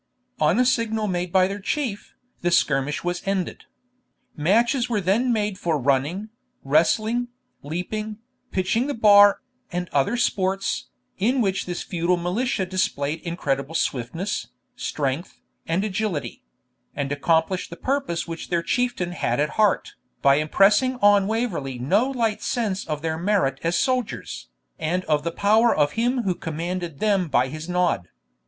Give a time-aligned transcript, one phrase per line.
[0.39, 3.65] On a signal made by the Chief, the skirmish was ended.
[4.35, 6.29] Matches were then made for running,
[6.63, 7.27] wrestling,
[7.61, 8.17] leaping,
[8.49, 9.41] pitching the bar,
[9.71, 16.41] and other sports, in which this feudal militia displayed incredible swiftness, strength, and agility;
[16.95, 19.93] and accomplished the purpose which their Chieftain had at heart,
[20.23, 24.47] by impressing on Waverley no light sense of their merit as soldiers,
[24.79, 28.07] and of the power of him who commanded them by his nod.